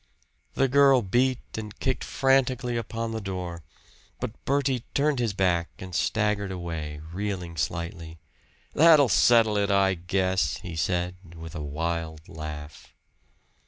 The 0.55 0.67
girl 0.67 1.03
beat 1.03 1.41
and 1.59 1.77
kicked 1.79 2.03
frantically 2.03 2.75
upon 2.75 3.11
the 3.11 3.21
door. 3.21 3.61
But 4.19 4.33
Bertie 4.45 4.83
turned 4.95 5.19
his 5.19 5.33
back 5.33 5.69
and 5.77 5.93
staggered 5.93 6.51
away, 6.51 6.99
reeling 7.13 7.55
slightly. 7.55 8.17
"That'll 8.73 9.09
settle 9.09 9.57
it, 9.59 9.69
I 9.69 9.93
guess," 9.93 10.57
he 10.57 10.75
said, 10.75 11.35
with 11.35 11.53
a 11.53 11.61
wild 11.61 12.27
laugh. 12.27 12.95